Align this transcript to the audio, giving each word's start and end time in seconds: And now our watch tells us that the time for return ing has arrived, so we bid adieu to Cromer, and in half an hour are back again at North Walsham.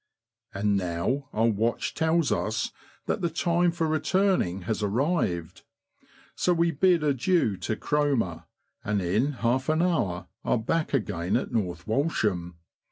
And 0.51 0.77
now 0.77 1.29
our 1.31 1.45
watch 1.45 1.93
tells 1.93 2.31
us 2.31 2.71
that 3.05 3.21
the 3.21 3.29
time 3.29 3.69
for 3.71 3.85
return 3.85 4.41
ing 4.41 4.61
has 4.63 4.81
arrived, 4.81 5.61
so 6.33 6.53
we 6.55 6.71
bid 6.71 7.03
adieu 7.03 7.55
to 7.57 7.75
Cromer, 7.75 8.45
and 8.83 8.99
in 8.99 9.33
half 9.33 9.69
an 9.69 9.83
hour 9.83 10.27
are 10.43 10.57
back 10.57 10.95
again 10.95 11.35
at 11.37 11.51
North 11.51 11.85
Walsham. 11.85 12.55